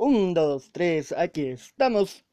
Un, 0.00 0.32
dos, 0.32 0.70
tres, 0.70 1.10
aquí 1.10 1.48
estamos 1.48 2.24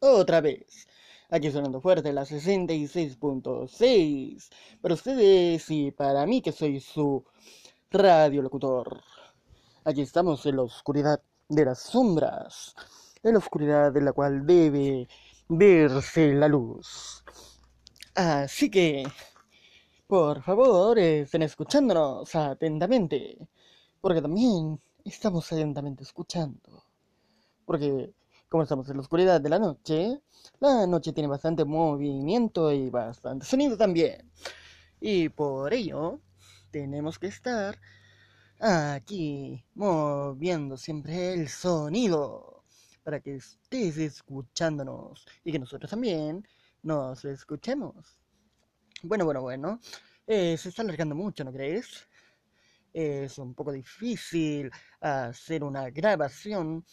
otra 0.00 0.40
vez. 0.40 0.88
Aquí 1.30 1.48
sonando 1.52 1.80
fuerte 1.80 2.12
la 2.12 2.24
66.6. 2.24 4.48
Para 4.82 4.94
ustedes 4.94 5.70
y 5.70 5.92
para 5.92 6.26
mí 6.26 6.42
que 6.42 6.50
soy 6.50 6.80
su 6.80 7.24
radiolocutor. 7.88 9.00
Aquí 9.84 10.00
estamos 10.00 10.44
en 10.46 10.56
la 10.56 10.62
oscuridad 10.62 11.22
de 11.48 11.64
las 11.64 11.82
sombras. 11.82 12.74
En 13.22 13.34
la 13.34 13.38
oscuridad 13.38 13.92
de 13.92 14.00
la 14.00 14.12
cual 14.12 14.44
debe 14.44 15.06
verse 15.48 16.34
la 16.34 16.48
luz. 16.48 17.22
Así 18.16 18.72
que, 18.72 19.04
por 20.08 20.42
favor, 20.42 20.98
estén 20.98 21.42
escuchándonos 21.42 22.34
atentamente. 22.34 23.38
Porque 24.00 24.20
también 24.20 24.80
estamos 25.04 25.52
atentamente 25.52 26.02
escuchando. 26.02 26.93
Porque 27.64 28.12
como 28.48 28.62
estamos 28.62 28.88
en 28.88 28.96
la 28.96 29.02
oscuridad 29.02 29.40
de 29.40 29.48
la 29.48 29.58
noche, 29.58 30.20
la 30.60 30.86
noche 30.86 31.12
tiene 31.12 31.28
bastante 31.28 31.64
movimiento 31.64 32.72
y 32.72 32.90
bastante 32.90 33.46
sonido 33.46 33.76
también. 33.76 34.30
Y 35.00 35.28
por 35.28 35.72
ello, 35.74 36.20
tenemos 36.70 37.18
que 37.18 37.26
estar 37.28 37.78
aquí 38.60 39.64
moviendo 39.74 40.76
siempre 40.76 41.34
el 41.34 41.48
sonido 41.48 42.64
para 43.02 43.20
que 43.20 43.36
estés 43.36 43.98
escuchándonos 43.98 45.26
y 45.44 45.52
que 45.52 45.58
nosotros 45.58 45.90
también 45.90 46.46
nos 46.82 47.24
escuchemos. 47.24 48.16
Bueno, 49.02 49.24
bueno, 49.24 49.42
bueno. 49.42 49.80
Eh, 50.26 50.56
se 50.56 50.70
está 50.70 50.82
alargando 50.82 51.14
mucho, 51.14 51.44
¿no 51.44 51.52
crees? 51.52 52.08
Es 52.92 53.38
un 53.38 53.54
poco 53.54 53.72
difícil 53.72 54.70
hacer 55.00 55.62
una 55.62 55.90
grabación 55.90 56.84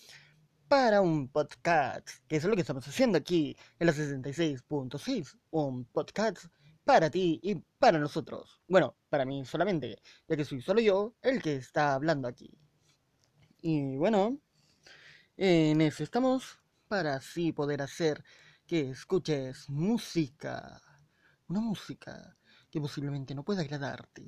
para 0.72 1.02
un 1.02 1.28
podcast, 1.28 2.08
que 2.30 2.38
es 2.38 2.46
lo 2.46 2.56
que 2.56 2.62
estamos 2.62 2.88
haciendo 2.88 3.18
aquí 3.18 3.58
en 3.78 3.88
la 3.88 3.92
66.6, 3.92 5.38
un 5.50 5.84
podcast 5.84 6.46
para 6.86 7.10
ti 7.10 7.42
y 7.44 7.56
para 7.78 8.00
nosotros. 8.00 8.62
Bueno, 8.70 8.96
para 9.10 9.26
mí 9.26 9.44
solamente, 9.44 10.02
ya 10.30 10.38
que 10.38 10.46
soy 10.46 10.62
solo 10.62 10.80
yo 10.80 11.14
el 11.24 11.42
que 11.42 11.58
está 11.58 11.94
hablando 11.94 12.26
aquí. 12.26 12.58
Y 13.60 13.98
bueno, 13.98 14.40
en 15.36 15.82
eso 15.82 16.04
estamos 16.06 16.62
para 16.88 17.16
así 17.16 17.52
poder 17.52 17.82
hacer 17.82 18.24
que 18.66 18.92
escuches 18.92 19.70
música, 19.70 20.82
una 21.50 21.60
música 21.60 22.38
que 22.70 22.80
posiblemente 22.80 23.36
no 23.36 23.44
pueda 23.44 23.60
agradarte, 23.60 24.26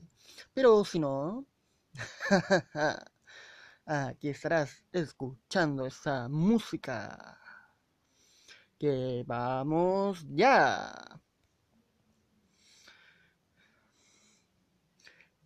pero 0.53 0.83
si 0.83 0.99
no, 0.99 1.47
Aquí 3.85 4.29
estarás 4.29 4.85
escuchando 4.93 5.85
esa 5.85 6.29
música. 6.29 7.37
Que 8.79 9.23
vamos 9.27 10.25
ya. 10.29 10.93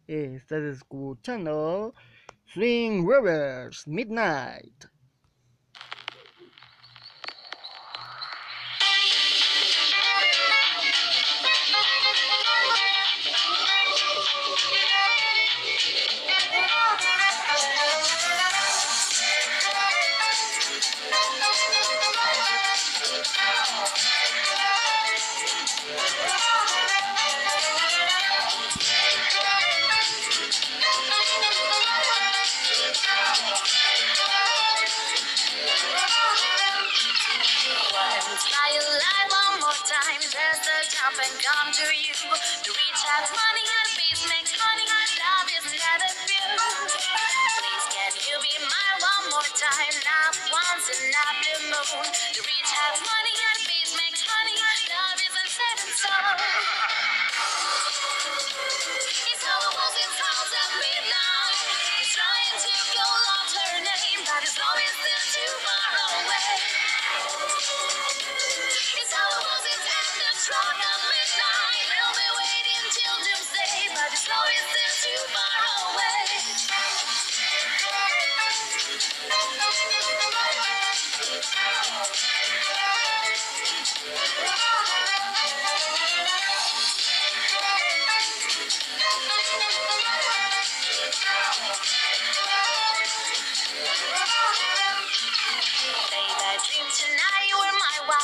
Estás 0.06 0.62
escuchando 0.62 1.96
Swing 2.46 3.08
Rivers 3.08 3.88
Midnight. 3.88 4.86
up 41.08 41.16
and 41.24 41.40
come 41.40 41.72
to 41.72 41.88
you. 41.96 42.16
The 42.68 42.72
rich 42.76 43.02
have 43.08 43.32
money 43.32 43.64
and 43.64 43.90
peace 43.96 44.24
makes 44.28 44.52
money. 44.60 44.88
Love 44.92 45.48
is 45.56 45.68
not 45.72 46.00
a 46.04 46.12
few. 46.28 46.52
Please 46.60 47.86
can 47.96 48.12
you 48.28 48.36
be 48.44 48.56
mine 48.68 48.98
one 49.00 49.24
more 49.32 49.52
time? 49.56 49.96
Not 50.04 50.36
once 50.52 50.86
and 50.92 51.08
not 51.16 51.36
the 51.48 51.56
moon. 51.72 52.08
The 52.12 52.44
rich 52.44 52.72
have 52.76 53.00
money 53.00 53.36
and 53.40 53.60
peace 53.72 53.94
makes 53.96 54.22
money. 54.28 54.60
Love 54.92 55.20
isn't 55.24 55.52
set 55.56 55.80
stone. 55.96 57.07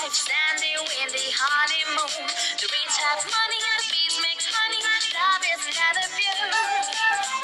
life 0.02 0.14
standing 0.14 0.74
in 0.74 1.10
honeymoon. 1.38 2.26
The 2.58 2.66
rich 2.66 2.96
have 3.06 3.22
money 3.30 3.60
and 3.62 3.80
the 3.84 3.90
beach 3.94 4.18
makes 4.26 4.46
money. 4.50 4.82
Love 5.14 5.44
is 5.54 5.64
not 5.70 5.96
a 6.02 6.06
view. 6.10 6.50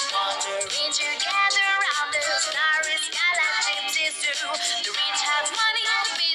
Wandering 0.09 0.93
together 0.93 1.67
around 1.77 2.09
the 2.09 2.21
starry 2.41 2.97
sky 3.05 3.31
like 3.37 3.57
gypsies 3.65 4.15
do. 4.17 4.33
The 4.81 4.91
rich 4.97 5.21
have 5.29 5.47
money 5.53 5.85
and 5.93 6.05
the 6.09 6.15
beach 6.17 6.28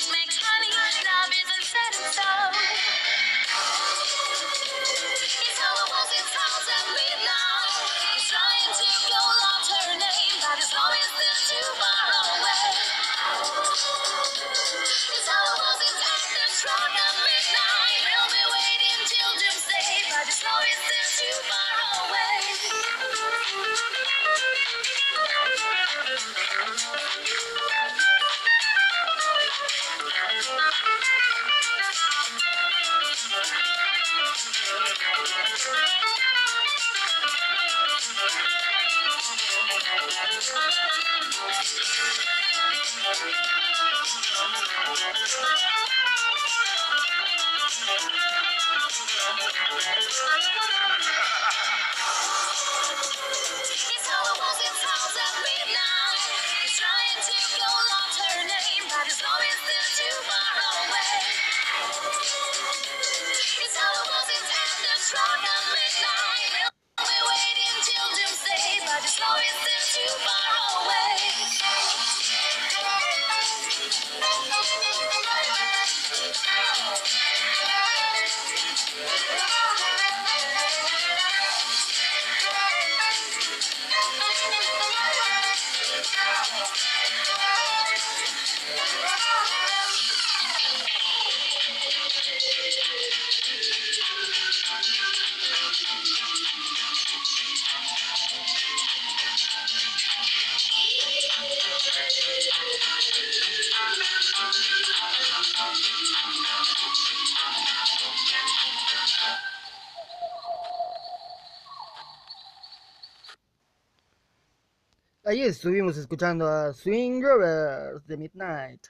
Ahí 115.26 115.41
estuvimos 115.41 115.97
escuchando 115.97 116.47
a 116.47 116.74
Swing 116.74 117.22
Rovers 117.22 118.06
de 118.06 118.18
Midnight. 118.18 118.88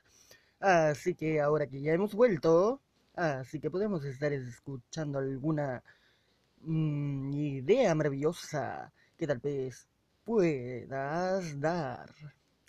Así 0.59 1.15
que 1.15 1.41
ahora 1.41 1.69
que 1.69 1.81
ya 1.81 1.93
hemos 1.93 2.13
vuelto, 2.13 2.81
así 3.15 3.61
que 3.61 3.71
podemos 3.71 4.05
estar 4.05 4.33
escuchando 4.33 5.21
alguna 5.21 5.81
mm, 6.63 7.33
idea 7.35 7.95
maravillosa 7.95 8.93
que 9.17 9.29
tal 9.29 9.39
vez 9.39 9.87
puedas 10.25 11.61
dar. 11.61 12.13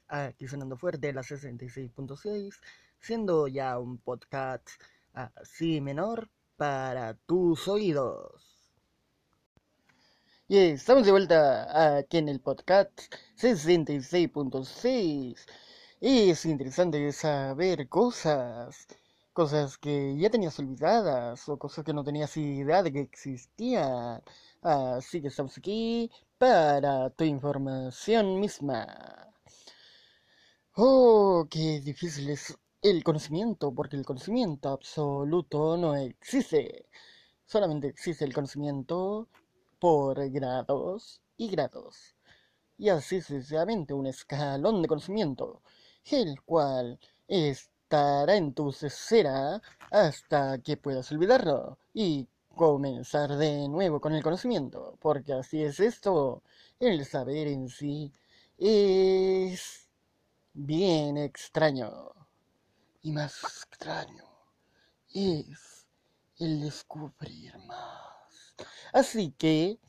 Aquí 0.10 0.48
sonando 0.48 0.78
fuerte 0.78 1.12
la 1.12 1.24
66.6, 1.24 2.60
siendo 3.00 3.48
ya 3.48 3.80
un 3.80 3.98
podcast 3.98 4.70
así 5.14 5.82
menor 5.82 6.30
para 6.56 7.16
tus 7.16 7.68
oídos. 7.68 8.55
Y 10.48 10.58
estamos 10.58 11.06
de 11.06 11.12
vuelta 11.12 11.98
aquí 11.98 12.18
en 12.18 12.30
el 12.30 12.40
podcast 12.40 12.92
66.6. 13.36 15.46
Y 16.00 16.30
es 16.30 16.46
interesante 16.46 17.12
saber 17.14 17.90
cosas, 17.90 18.88
cosas 19.34 19.78
que 19.80 20.16
ya 20.18 20.30
tenías 20.30 20.60
olvidadas 20.60 21.50
o 21.50 21.58
cosas 21.58 21.84
que 21.84 21.94
no 21.94 22.04
tenías 22.04 22.38
idea 22.38 22.84
de 22.84 22.94
que 22.94 23.00
existían. 23.02 24.22
Así 24.62 25.20
que 25.22 25.30
estamos 25.30 25.58
aquí 25.58 26.12
para 26.38 27.10
tu 27.10 27.24
información 27.24 28.40
misma. 28.40 29.34
Oh, 30.76 31.48
qué 31.50 31.82
difícil 31.82 32.30
es 32.30 32.56
el 32.84 33.04
conocimiento, 33.04 33.74
porque 33.74 33.96
el 33.98 34.06
conocimiento 34.06 34.70
absoluto 34.70 35.76
no 35.78 35.96
existe. 35.96 36.86
Solamente 37.46 37.88
existe 37.88 38.26
el 38.26 38.34
conocimiento 38.34 39.28
por 39.80 40.30
grados 40.30 41.22
y 41.38 41.50
grados, 41.50 42.16
y 42.78 42.90
así 42.90 43.22
sucesivamente 43.22 43.94
un 43.94 44.08
escalón 44.08 44.82
de 44.82 44.88
conocimiento, 44.88 45.62
el 46.06 46.42
cual 46.42 47.00
estará 47.28 48.36
en 48.36 48.54
tu 48.54 48.72
cesera 48.72 49.62
hasta 49.92 50.58
que 50.60 50.78
puedas 50.78 51.12
olvidarlo 51.12 51.78
y 51.94 52.28
comenzar 52.56 53.36
de 53.36 53.68
nuevo 53.68 54.00
con 54.00 54.14
el 54.14 54.24
conocimiento, 54.24 54.98
porque 55.02 55.34
así 55.34 55.64
es 55.64 55.80
esto, 55.80 56.42
el 56.80 57.06
saber 57.06 57.48
en 57.48 57.70
sí 57.70 58.14
es 58.58 59.90
bien 60.54 61.18
extraño, 61.18 62.12
y 63.02 63.12
más 63.12 63.44
extraño 63.44 64.24
es 65.14 65.86
el 66.40 66.62
descubrir 66.62 67.58
más. 67.68 68.15
Así 68.94 69.32
que 69.32 69.80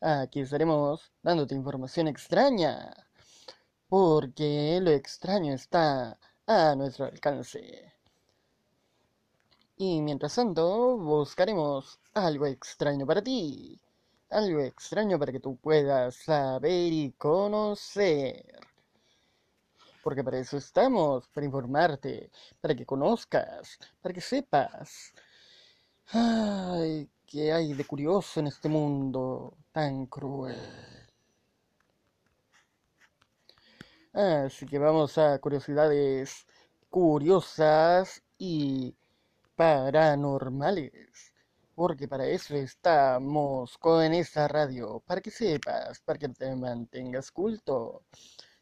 aquí 0.00 0.40
estaremos 0.40 1.12
dándote 1.22 1.54
información 1.54 2.08
extraña, 2.08 2.92
porque 3.88 4.80
lo 4.82 4.90
extraño 4.90 5.54
está 5.54 6.18
a 6.46 6.74
nuestro 6.76 7.06
alcance. 7.06 7.92
Y 9.76 10.02
mientras 10.02 10.34
tanto, 10.34 10.96
buscaremos 10.98 12.00
algo 12.12 12.46
extraño 12.46 13.06
para 13.06 13.22
ti, 13.22 13.80
algo 14.30 14.60
extraño 14.60 15.18
para 15.18 15.32
que 15.32 15.40
tú 15.40 15.56
puedas 15.56 16.16
saber 16.16 16.92
y 16.92 17.12
conocer. 17.12 18.58
Porque 20.02 20.24
para 20.24 20.38
eso 20.38 20.56
estamos, 20.56 21.28
para 21.28 21.46
informarte, 21.46 22.30
para 22.60 22.74
que 22.74 22.86
conozcas, 22.86 23.78
para 24.02 24.14
que 24.14 24.20
sepas. 24.20 25.12
Ay, 26.10 27.08
¿Qué 27.30 27.52
hay 27.52 27.74
de 27.74 27.84
curioso 27.84 28.40
en 28.40 28.46
este 28.46 28.70
mundo 28.70 29.54
tan 29.70 30.06
cruel? 30.06 30.56
Así 34.14 34.64
que 34.64 34.78
vamos 34.78 35.18
a 35.18 35.38
curiosidades 35.38 36.46
curiosas 36.88 38.22
y 38.38 38.94
paranormales. 39.56 41.34
Porque 41.74 42.08
para 42.08 42.26
eso 42.26 42.56
estamos 42.56 43.76
con 43.76 44.14
esta 44.14 44.48
radio, 44.48 45.00
para 45.06 45.20
que 45.20 45.30
sepas, 45.30 46.00
para 46.00 46.18
que 46.18 46.30
te 46.30 46.56
mantengas 46.56 47.30
culto 47.30 48.04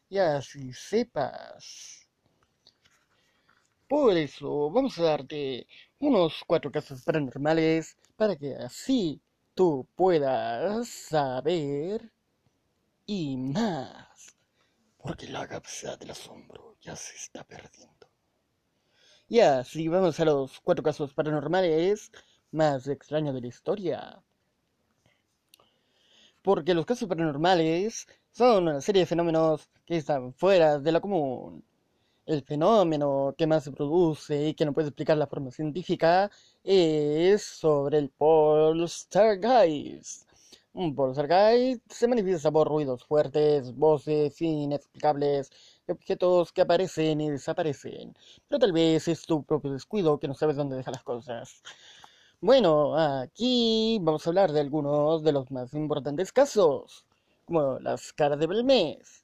y 0.09 0.17
así 0.17 0.73
sepas. 0.73 2.09
Por 3.87 4.17
eso 4.17 4.69
vamos 4.69 4.99
a 4.99 5.03
darte 5.03 5.67
unos 5.99 6.43
cuatro 6.45 6.69
casos 6.69 7.01
paranormales 7.03 7.95
para 8.17 8.35
que 8.35 8.55
así 8.55 9.21
tú 9.53 9.87
puedas 9.95 10.87
saber 10.89 12.11
y 13.05 13.37
más. 13.37 14.35
Porque 14.97 15.27
la 15.27 15.47
capacidad 15.47 15.97
del 15.97 16.11
asombro 16.11 16.75
ya 16.81 16.95
se 16.95 17.15
está 17.15 17.43
perdiendo. 17.43 18.09
Y 19.29 19.39
así 19.39 19.87
vamos 19.87 20.19
a 20.19 20.25
los 20.25 20.59
cuatro 20.61 20.83
casos 20.83 21.13
paranormales 21.13 22.11
más 22.51 22.87
extraños 22.87 23.35
de 23.35 23.41
la 23.41 23.47
historia. 23.47 24.23
Porque 26.41 26.73
los 26.73 26.85
casos 26.85 27.07
paranormales 27.07 28.07
son 28.31 28.63
una 28.67 28.81
serie 28.81 29.01
de 29.01 29.05
fenómenos 29.05 29.69
que 29.85 29.97
están 29.97 30.33
fuera 30.33 30.79
de 30.79 30.91
lo 30.91 31.01
común 31.01 31.66
el 32.27 32.43
fenómeno 32.43 33.33
que 33.37 33.47
más 33.47 33.63
se 33.63 33.71
produce 33.71 34.49
y 34.49 34.53
que 34.53 34.65
no 34.65 34.73
puede 34.73 34.89
explicar 34.89 35.17
la 35.17 35.27
forma 35.27 35.49
científica 35.51 36.29
es 36.63 37.43
sobre 37.43 37.97
el 37.99 38.09
poltergeist. 38.09 40.27
Un 40.73 40.93
poltergeist 40.93 41.81
se 41.91 42.07
manifiesta 42.07 42.51
por 42.51 42.67
ruidos 42.67 43.03
fuertes, 43.05 43.73
voces 43.75 44.39
inexplicables, 44.41 45.49
objetos 45.87 46.51
que 46.51 46.61
aparecen 46.61 47.21
y 47.21 47.29
desaparecen. 47.31 48.13
Pero 48.47 48.59
tal 48.59 48.73
vez 48.73 49.07
es 49.07 49.25
tu 49.25 49.43
propio 49.43 49.71
descuido 49.71 50.19
que 50.19 50.27
no 50.27 50.35
sabes 50.35 50.57
dónde 50.57 50.75
dejar 50.75 50.93
las 50.95 51.03
cosas. 51.03 51.63
Bueno, 52.41 52.95
aquí 52.97 53.99
vamos 54.01 54.27
a 54.27 54.29
hablar 54.29 54.51
de 54.51 54.59
algunos 54.59 55.23
de 55.23 55.31
los 55.31 55.49
más 55.51 55.73
importantes 55.73 56.31
casos, 56.31 57.05
como 57.45 57.79
las 57.79 58.13
caras 58.13 58.39
de 58.39 58.47
Belmez. 58.47 59.23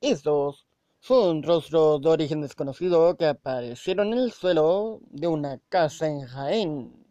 Estos 0.00 0.65
son 1.06 1.44
rostros 1.44 2.00
de 2.00 2.08
origen 2.08 2.40
desconocido 2.40 3.16
que 3.16 3.26
aparecieron 3.26 4.12
en 4.12 4.18
el 4.18 4.32
suelo 4.32 4.98
de 5.08 5.28
una 5.28 5.60
casa 5.68 6.08
en 6.08 6.22
Jaén. 6.26 7.06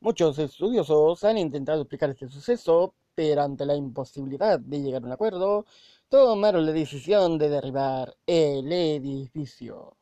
Muchos 0.00 0.36
estudiosos 0.40 1.22
han 1.22 1.38
intentado 1.38 1.82
explicar 1.82 2.10
este 2.10 2.28
suceso, 2.28 2.92
pero 3.14 3.42
ante 3.42 3.64
la 3.64 3.76
imposibilidad 3.76 4.58
de 4.58 4.82
llegar 4.82 5.04
a 5.04 5.06
un 5.06 5.12
acuerdo, 5.12 5.64
tomaron 6.08 6.66
la 6.66 6.72
decisión 6.72 7.38
de 7.38 7.50
derribar 7.50 8.16
el 8.26 8.72
edificio. 8.72 9.96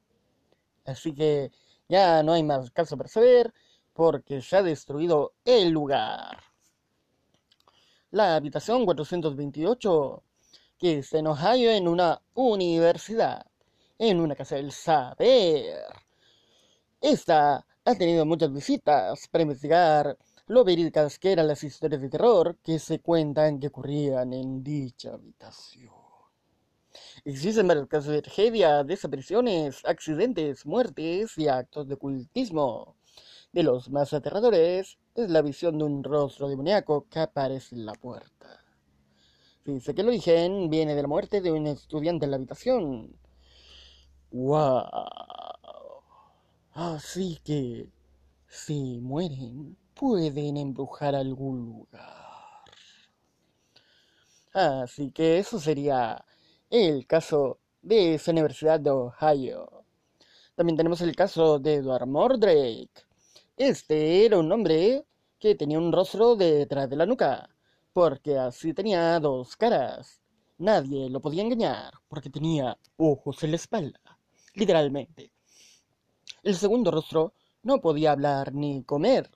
Así 0.87 1.15
que 1.15 1.53
ya 1.87 2.23
no 2.23 2.33
hay 2.33 2.43
más 2.43 2.71
caso 2.71 2.97
para 2.97 3.11
saber, 3.11 3.53
porque 3.93 4.41
se 4.41 4.57
ha 4.57 4.63
destruido 4.63 5.35
el 5.45 5.69
lugar. 5.69 6.39
La 8.11 8.37
habitación 8.37 8.87
428 8.87 10.23
que 10.79 10.99
está 10.99 11.19
en 11.19 11.27
Ohio 11.27 11.71
en 11.73 11.89
una 11.89 12.23
universidad, 12.35 13.45
en 13.99 14.21
una 14.21 14.37
casa 14.37 14.57
del 14.57 14.73
saber. 14.73 15.85
Esta 17.01 17.67
ha 17.85 17.95
tenido 17.95 18.25
muchas 18.25 18.53
visitas 18.53 19.27
para 19.29 19.43
investigar 19.43 20.17
lo 20.47 20.65
verídicas 20.65 21.19
que 21.19 21.33
eran 21.33 21.49
las 21.49 21.65
historias 21.65 22.01
de 22.01 22.09
terror 22.09 22.57
que 22.63 22.79
se 22.79 23.01
cuentan 23.01 23.59
que 23.61 23.67
ocurrían 23.67 24.33
en 24.33 24.63
dicha 24.63 25.15
habitación. 25.15 25.93
Existen 27.25 27.69
varios 27.69 27.89
casos 27.89 28.13
de 28.13 28.23
tragedia, 28.23 28.85
desapariciones, 28.85 29.85
accidentes, 29.85 30.65
muertes 30.65 31.37
y 31.37 31.49
actos 31.49 31.89
de 31.89 31.95
ocultismo. 31.95 32.97
De 33.53 33.63
los 33.63 33.91
más 33.91 34.13
aterradores 34.13 34.99
es 35.15 35.31
la 35.31 35.43
visión 35.43 35.79
de 35.79 35.85
un 35.85 36.05
rostro 36.05 36.49
demoníaco 36.49 37.07
que 37.11 37.21
aparece 37.21 37.75
en 37.75 37.87
la 37.87 37.95
puerta. 37.95 38.68
Dice 39.69 39.95
que 39.95 40.01
el 40.01 40.09
origen 40.09 40.71
viene 40.71 40.95
de 40.95 41.03
la 41.03 41.09
muerte 41.09 41.43
de 41.43 41.53
un 41.53 41.67
estudiante 41.67 42.25
en 42.25 42.31
la 42.31 42.39
habitación. 42.39 43.15
¡Wow! 44.31 44.87
Así 46.73 47.39
que, 47.45 47.91
si 48.49 48.99
mueren, 48.99 49.77
pueden 49.93 50.57
embrujar 50.57 51.15
algún 51.15 51.67
lugar. 51.67 52.65
Así 54.55 55.11
que 55.11 55.39
eso 55.39 55.61
sería 55.61 56.25
el 56.71 57.07
caso 57.07 57.59
de 57.83 58.15
esa 58.15 58.31
Universidad 58.31 58.81
de 58.81 58.89
Ohio. 58.89 59.85
También 60.55 60.79
tenemos 60.79 61.03
el 61.03 61.15
caso 61.15 61.59
de 61.59 61.75
Edward 61.75 62.07
Mordrake. 62.07 63.05
Este 63.59 64.25
era 64.25 64.39
un 64.39 64.51
hombre 64.51 65.05
que 65.39 65.55
tenía 65.57 65.79
un 65.79 65.93
rostro 65.93 66.37
detrás 66.37 66.89
de 66.89 66.97
la 66.97 67.05
nuca 67.05 67.51
porque 67.99 68.39
así 68.39 68.73
tenía 68.73 69.19
dos 69.19 69.57
caras. 69.57 70.23
Nadie 70.59 71.11
lo 71.11 71.19
podía 71.21 71.43
engañar, 71.43 71.95
porque 72.07 72.31
tenía 72.31 72.79
ojos 72.97 73.43
en 73.43 73.51
la 73.51 73.57
espalda, 73.57 74.01
literalmente. 74.55 75.33
El 76.45 76.55
segundo 76.55 76.93
rostro 76.93 77.35
no 77.65 77.81
podía 77.81 78.13
hablar 78.13 78.55
ni 78.55 78.85
comer, 78.85 79.33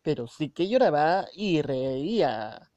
pero 0.00 0.26
sí 0.28 0.48
que 0.48 0.66
lloraba 0.66 1.26
y 1.34 1.60
reía. 1.60 2.72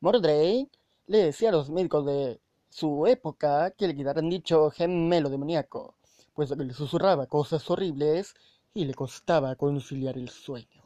Mordrey 0.00 0.68
le 1.06 1.18
decía 1.24 1.48
a 1.48 1.52
los 1.52 1.70
médicos 1.70 2.04
de 2.04 2.38
su 2.68 3.06
época 3.06 3.70
que 3.70 3.88
le 3.88 3.96
quedaran 3.96 4.28
dicho 4.28 4.70
gemelo 4.70 5.30
demoníaco, 5.30 5.96
que 6.36 6.54
le 6.54 6.74
susurraba 6.74 7.26
cosas 7.28 7.70
horribles 7.70 8.34
y 8.74 8.84
le 8.84 8.92
costaba 8.92 9.56
conciliar 9.56 10.18
el 10.18 10.28
sueño. 10.28 10.81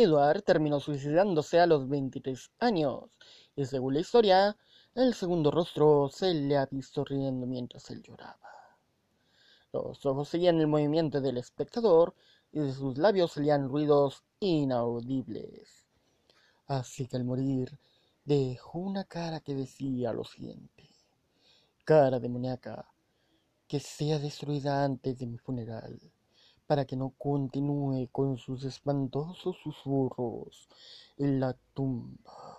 Edward 0.00 0.42
terminó 0.42 0.78
suicidándose 0.78 1.58
a 1.58 1.66
los 1.66 1.88
23 1.88 2.52
años, 2.60 3.10
y 3.56 3.64
según 3.64 3.94
la 3.94 4.00
historia, 4.00 4.56
el 4.94 5.12
segundo 5.12 5.50
rostro 5.50 6.08
se 6.08 6.32
le 6.32 6.56
ha 6.56 6.66
visto 6.66 7.04
riendo 7.04 7.48
mientras 7.48 7.90
él 7.90 8.00
lloraba. 8.00 8.38
Los 9.72 10.06
ojos 10.06 10.28
seguían 10.28 10.60
el 10.60 10.68
movimiento 10.68 11.20
del 11.20 11.38
espectador 11.38 12.14
y 12.52 12.60
de 12.60 12.72
sus 12.72 12.96
labios 12.96 13.32
salían 13.32 13.68
ruidos 13.68 14.22
inaudibles. 14.38 15.88
Así 16.68 17.08
que 17.08 17.16
al 17.16 17.24
morir 17.24 17.76
dejó 18.24 18.78
una 18.78 19.02
cara 19.02 19.40
que 19.40 19.56
decía 19.56 20.12
lo 20.12 20.22
siguiente. 20.22 20.88
Cara 21.84 22.20
demoníaca, 22.20 22.86
que 23.66 23.80
sea 23.80 24.20
destruida 24.20 24.84
antes 24.84 25.18
de 25.18 25.26
mi 25.26 25.38
funeral, 25.38 25.98
para 26.68 26.84
que 26.84 26.96
no 26.96 27.14
continúe 27.16 28.08
con 28.12 28.36
sus 28.36 28.62
espantosos 28.64 29.56
susurros 29.64 30.68
en 31.16 31.40
la 31.40 31.56
tumba. 31.74 32.58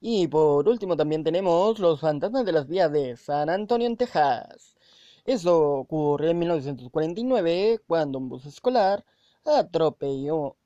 Y 0.00 0.28
por 0.28 0.66
último 0.66 0.96
también 0.96 1.22
tenemos 1.22 1.78
los 1.78 2.00
fantasmas 2.00 2.46
de 2.46 2.52
las 2.52 2.66
vías 2.66 2.90
de 2.90 3.16
San 3.18 3.50
Antonio 3.50 3.86
en 3.86 3.98
Texas. 3.98 4.76
Eso 5.26 5.72
ocurre 5.80 6.30
en 6.30 6.38
1949 6.38 7.82
cuando 7.86 8.18
un 8.18 8.28
bus 8.30 8.46
escolar 8.46 9.04
atropelló... 9.44 10.56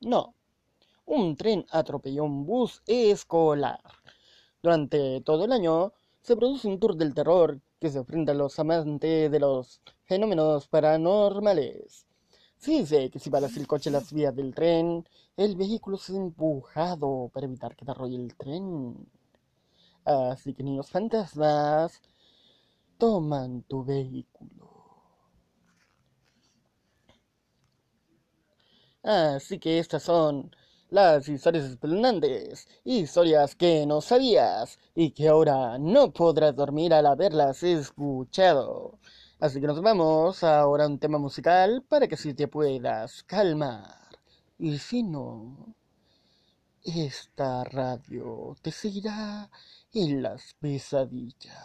No, 0.00 0.34
un 1.04 1.36
tren 1.36 1.66
atropelló 1.70 2.24
un 2.24 2.46
bus 2.46 2.82
escolar. 2.86 3.82
Durante 4.62 5.20
todo 5.20 5.44
el 5.44 5.52
año 5.52 5.92
se 6.22 6.34
produce 6.34 6.66
un 6.66 6.80
tour 6.80 6.96
del 6.96 7.14
terror 7.14 7.60
que 7.82 7.90
se 7.90 7.98
enfrenta 7.98 8.30
a 8.30 8.34
los 8.36 8.60
amantes 8.60 9.28
de 9.28 9.40
los 9.40 9.80
fenómenos 10.04 10.68
paranormales. 10.68 12.06
Se 12.56 12.70
dice 12.70 13.10
que 13.10 13.18
si 13.18 13.28
paras 13.28 13.56
el 13.56 13.66
coche 13.66 13.90
en 13.90 13.94
las 13.94 14.12
vías 14.12 14.36
del 14.36 14.54
tren, 14.54 15.04
el 15.36 15.56
vehículo 15.56 15.96
es 15.96 16.08
empujado 16.10 17.28
para 17.34 17.46
evitar 17.46 17.74
que 17.74 17.84
te 17.84 17.90
arrolle 17.90 18.14
el 18.14 18.36
tren. 18.36 18.94
Así 20.04 20.54
que 20.54 20.62
niños 20.62 20.90
fantasmas 20.90 22.00
toman 22.98 23.62
tu 23.62 23.84
vehículo. 23.84 24.70
Así 29.02 29.58
que 29.58 29.80
estas 29.80 30.04
son 30.04 30.54
las 30.92 31.26
historias 31.26 31.64
espeluznantes, 31.64 32.68
historias 32.84 33.56
que 33.56 33.86
no 33.86 34.02
sabías 34.02 34.78
y 34.94 35.12
que 35.12 35.28
ahora 35.28 35.78
no 35.78 36.12
podrás 36.12 36.54
dormir 36.54 36.92
al 36.92 37.06
haberlas 37.06 37.62
escuchado. 37.62 38.98
Así 39.40 39.58
que 39.58 39.66
nos 39.66 39.80
vamos 39.80 40.44
ahora 40.44 40.84
a 40.84 40.88
un 40.88 40.98
tema 40.98 41.16
musical 41.16 41.82
para 41.88 42.06
que 42.06 42.18
si 42.18 42.34
te 42.34 42.46
puedas 42.46 43.22
calmar. 43.22 43.96
Y 44.58 44.78
si 44.78 45.02
no, 45.02 45.74
esta 46.84 47.64
radio 47.64 48.54
te 48.60 48.70
seguirá 48.70 49.48
en 49.94 50.22
las 50.22 50.52
pesadillas. 50.60 51.56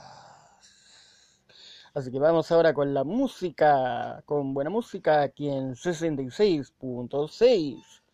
Así 1.94 2.12
que 2.12 2.20
vamos 2.20 2.50
ahora 2.50 2.74
con 2.74 2.94
la 2.94 3.04
música, 3.04 4.24
con 4.26 4.54
buena 4.54 4.70
música 4.70 5.22
aquí 5.22 5.50
en 5.50 5.76
66.6. 5.76 8.07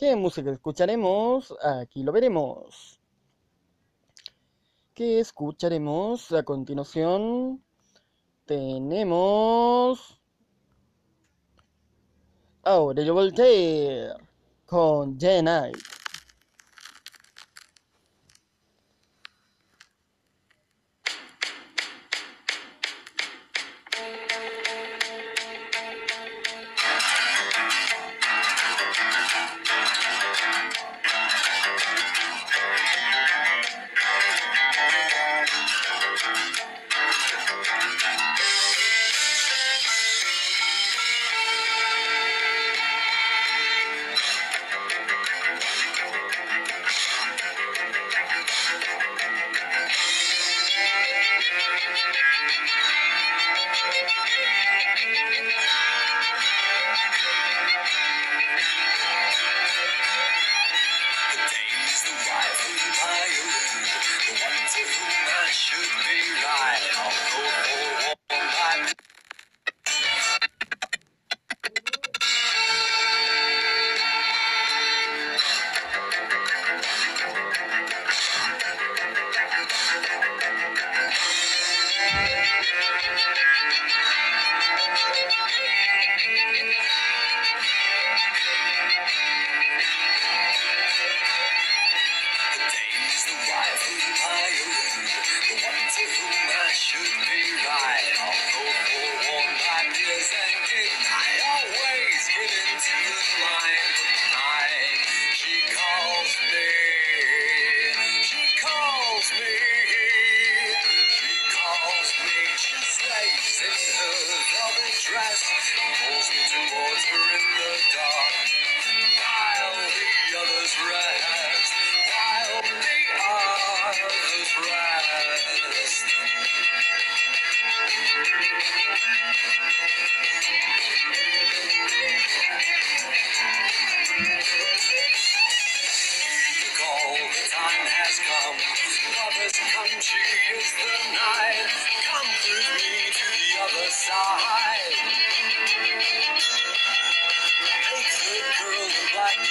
¿Qué 0.00 0.16
música 0.16 0.50
escucharemos? 0.50 1.54
Aquí 1.62 2.02
lo 2.02 2.10
veremos. 2.10 2.98
¿Qué 4.94 5.20
escucharemos 5.20 6.32
a 6.32 6.42
continuación? 6.42 7.62
Tenemos... 8.46 10.18
Aurelio 12.62 13.12
Voltaire 13.12 14.14
con 14.64 15.20
Jenny. 15.20 15.70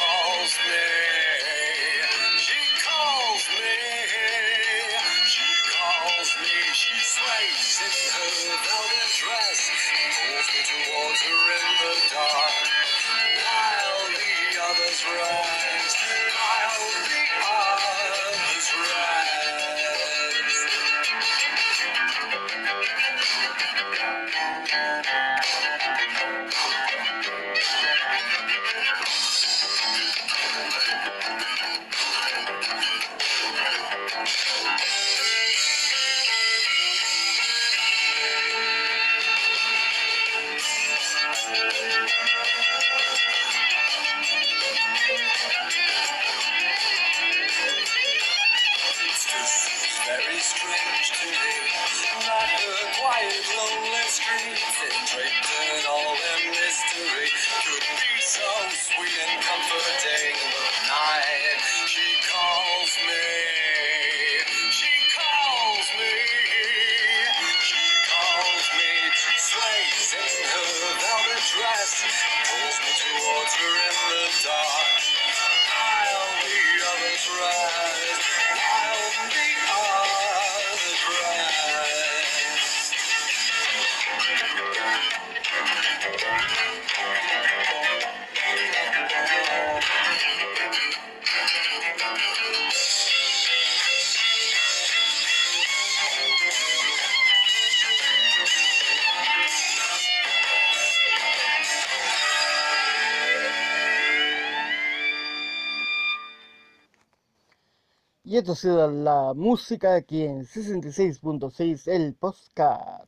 right. 77.40 77.83
Esto 108.44 108.52
ha 108.52 108.56
sido 108.58 108.92
la 108.92 109.34
música 109.34 109.96
aquí 109.96 110.24
en 110.24 110.42
66.6 110.42 111.88
el 111.88 112.14
podcast. 112.14 113.08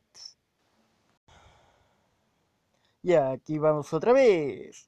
Y 3.04 3.15
aquí 3.15 3.58
vamos 3.58 3.92
otra 3.94 4.13
vez 4.13 4.88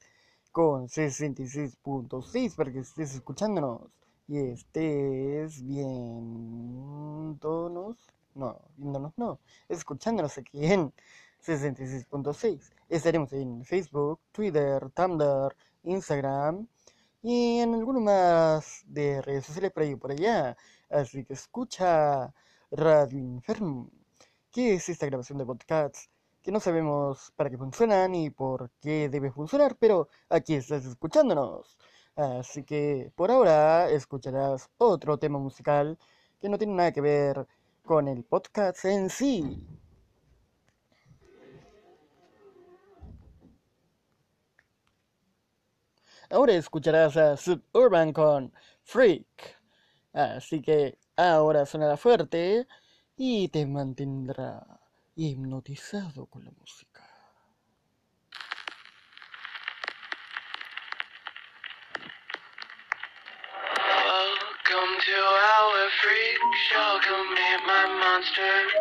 con 0.53 0.87
66.6 0.87 2.55
para 2.55 2.71
que 2.71 2.79
estés 2.79 3.15
escuchándonos 3.15 3.91
y 4.29 4.37
estés 4.37 5.61
viéndonos. 5.65 5.97
No, 8.33 8.61
viéndonos 8.77 9.11
no, 9.17 9.41
escuchándonos 9.67 10.37
aquí 10.37 10.65
en 10.65 10.93
66.6. 11.45 12.71
Estaremos 12.87 13.33
en 13.33 13.65
Facebook, 13.65 14.21
Twitter, 14.31 14.89
Tumblr, 14.91 15.53
Instagram 15.83 16.69
y 17.29 17.59
en 17.59 17.73
alguno 17.73 17.99
más 17.99 18.83
de 18.87 19.21
redes 19.21 19.45
sociales 19.45 19.71
por 19.73 19.83
ahí 19.83 19.91
y 19.91 19.95
por 19.97 20.11
allá. 20.11 20.55
Así 20.89 21.25
que 21.25 21.33
escucha 21.33 22.33
Radio 22.71 23.19
Inferno, 23.19 23.91
que 24.49 24.75
es 24.75 24.87
esta 24.87 25.07
grabación 25.07 25.37
de 25.37 25.45
podcasts 25.45 26.09
que 26.41 26.53
no 26.53 26.61
sabemos 26.61 27.33
para 27.35 27.49
qué 27.49 27.57
funcionan 27.57 28.13
ni 28.13 28.29
por 28.29 28.71
qué 28.79 29.09
debe 29.09 29.29
funcionar, 29.31 29.75
pero 29.77 30.07
aquí 30.29 30.55
estás 30.55 30.85
escuchándonos. 30.85 31.77
Así 32.15 32.63
que 32.63 33.11
por 33.15 33.29
ahora 33.29 33.89
escucharás 33.89 34.69
otro 34.77 35.17
tema 35.19 35.37
musical 35.37 35.97
que 36.39 36.47
no 36.47 36.57
tiene 36.57 36.75
nada 36.75 36.93
que 36.93 37.01
ver 37.01 37.45
con 37.83 38.07
el 38.07 38.23
podcast 38.23 38.85
en 38.85 39.09
sí. 39.09 39.67
Ahora 46.29 46.53
escucharás 46.53 47.15
a 47.15 47.37
Suburban 47.37 48.11
con 48.11 48.51
Freak. 48.83 49.27
Así 50.13 50.61
que 50.61 50.97
ahora 51.15 51.65
sonará 51.65 51.95
fuerte 51.95 52.67
y 53.15 53.47
te 53.49 53.65
mantendrá 53.65 54.81
hipnotizado 55.15 56.25
con 56.25 56.43
la 56.43 56.51
música. 56.51 56.96
Welcome 65.07 65.23
to 65.23 65.79
our 65.79 65.89
freak 66.03 66.39
show. 66.67 66.99
Come 67.07 67.29
meet 67.31 67.61
my 67.65 67.85
monsters. 67.95 68.71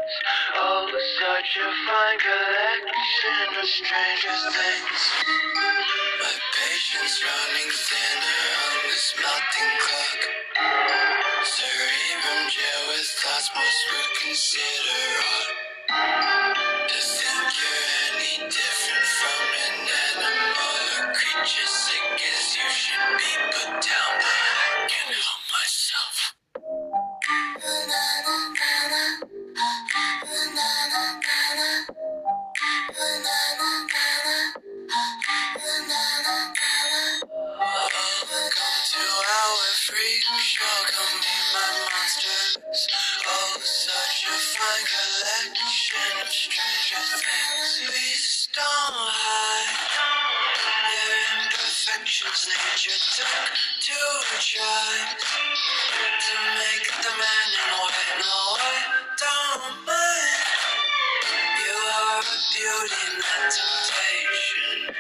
Oh, 0.57 0.91
such 0.91 1.51
a 1.55 1.69
fine 1.87 2.19
collection 2.19 3.47
of 3.63 3.67
stranger 3.67 4.35
things. 4.51 5.01
My 6.19 6.35
patience 6.35 7.23
running 7.23 7.71
thinner 7.71 8.43
on 8.59 8.75
this 8.91 9.15
melting 9.23 9.75
clock. 9.87 10.21
Cerebrum 11.45 12.43
jail 12.51 12.83
with 12.91 13.07
thoughts 13.23 13.51
most 13.55 13.83
would 13.93 14.11
consider 14.27 15.03
odd. 15.31 15.51
To 16.91 16.99
think 16.99 17.47
you're 17.55 17.87
any 18.11 18.51
different 18.51 19.07
from 19.15 19.47
an 19.63 19.79
animal 20.11 20.83
or 20.99 21.15
creature 21.15 21.71
sick 21.71 22.19
as 22.19 22.57
you 22.57 22.69
should 22.71 23.15
be 23.15 23.33
put 23.53 23.71
down. 23.79 24.15
I 24.19 24.87
can't 24.91 25.15
help 25.15 25.36
to 53.81 53.99
try 54.41 54.97
to 55.19 56.35
make 56.59 56.87
the 57.03 57.13
man 57.19 57.49
in 57.61 57.71
white. 57.81 58.13
No, 58.21 58.37
I 58.61 58.79
don't 59.19 59.87
mind. 59.87 60.49
You 61.63 61.77
are 61.77 62.21
a 62.21 62.39
beauty, 62.53 63.05
not 63.19 63.53
temptation. 63.53 64.97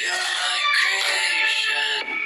You're 0.00 0.14
my 0.14 0.58
creation. 0.78 2.18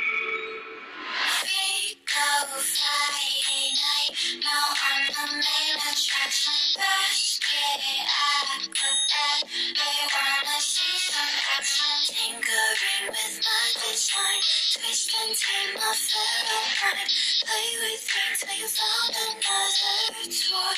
Friday 2.56 3.72
night, 3.74 4.16
now 4.42 4.66
I'm 4.72 5.06
the 5.12 5.26
main 5.36 5.76
attraction. 5.76 6.54
Basket 6.76 7.82
acrobat, 7.84 9.44
they 9.76 9.98
wanna 10.12 10.60
see 10.60 10.98
some 11.12 11.34
action. 11.58 11.75
Tinkering 12.06 13.10
with 13.10 13.36
my 13.42 13.66
design, 13.82 14.42
twist 14.78 15.10
and 15.10 15.34
turn 15.34 15.74
my 15.74 15.90
Fahrenheit. 15.90 17.10
Play 17.42 17.70
with 17.82 18.06
me 18.06 18.22
till 18.38 18.54
you 18.62 18.68
found 18.70 19.10
another 19.10 20.30
toy. 20.30 20.74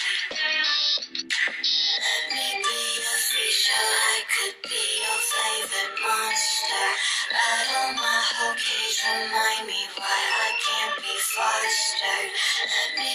Let 1.52 2.24
me 2.32 2.48
be 2.64 2.80
your 2.96 3.20
feature, 3.28 3.88
I 4.08 4.16
could 4.32 4.56
be 4.72 4.84
your 5.04 5.20
favorite 5.28 6.00
monster. 6.00 6.88
Rattle 7.28 7.92
my 8.00 8.20
whole 8.32 8.56
cage, 8.56 9.00
remind 9.04 9.68
me 9.68 9.80
why 10.00 10.16
I 10.48 10.50
can't 10.64 10.96
be 10.96 11.12
fostered. 11.12 12.30
Let 12.72 12.90
me 13.04 13.07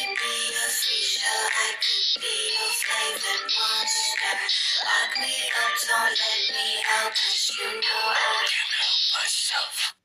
Lock 4.85 5.17
me 5.21 5.33
up, 5.65 5.75
don't 5.87 6.11
let 6.11 6.55
me 6.55 6.83
out, 6.99 7.11
cause 7.11 7.51
you 7.59 7.65
know 7.65 8.03
I 8.11 8.45
Can't 8.45 8.73
help 8.79 9.01
myself. 9.15 10.02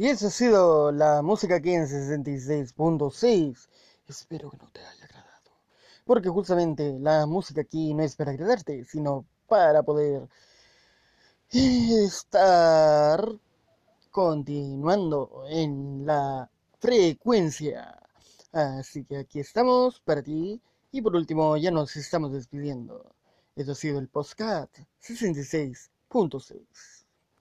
Y 0.00 0.08
esa 0.08 0.28
ha 0.28 0.30
sido 0.30 0.92
la 0.92 1.20
música 1.20 1.56
aquí 1.56 1.72
en 1.72 1.86
66.6. 1.86 3.68
Espero 4.08 4.50
que 4.50 4.56
no 4.56 4.70
te 4.72 4.80
haya 4.80 5.04
agradado. 5.04 5.50
Porque 6.06 6.30
justamente 6.30 6.98
la 6.98 7.26
música 7.26 7.60
aquí 7.60 7.92
no 7.92 8.02
es 8.02 8.16
para 8.16 8.30
agradarte, 8.30 8.82
sino 8.86 9.26
para 9.46 9.82
poder 9.82 10.26
estar 11.50 13.30
continuando 14.10 15.44
en 15.50 16.06
la 16.06 16.50
frecuencia. 16.78 18.00
Así 18.52 19.04
que 19.04 19.18
aquí 19.18 19.38
estamos 19.40 20.00
para 20.00 20.22
ti. 20.22 20.62
Y 20.92 21.02
por 21.02 21.14
último, 21.14 21.58
ya 21.58 21.70
nos 21.70 21.94
estamos 21.96 22.32
despidiendo. 22.32 23.14
Esto 23.54 23.72
ha 23.72 23.74
sido 23.74 23.98
el 23.98 24.08
Postcat 24.08 24.70
66.6. 25.02 26.99